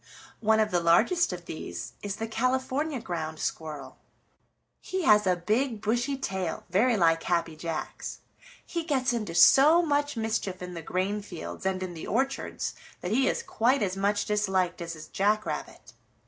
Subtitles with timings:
[0.39, 3.99] One of the largest of these is the California Ground Squirrel.
[4.79, 8.17] He has a big, bushy tail, very like Happy Jack's.
[8.65, 13.11] He gets into so much mischief in the grain fields and in the orchards that
[13.11, 15.93] he is quite as much disliked as is Jack Rabbit.